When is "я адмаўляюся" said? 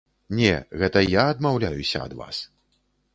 1.21-1.97